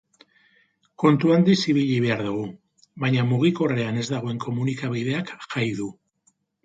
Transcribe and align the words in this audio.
Kontu 1.03 1.33
handiz 1.33 1.57
ibili 1.73 1.99
behar 2.05 2.23
dugu, 2.27 2.47
baina 3.03 3.25
mugikorrean 3.35 4.01
ez 4.05 4.07
dagoen 4.15 4.41
komunikabideak 4.47 5.35
jai 5.53 5.69
du. 5.83 5.93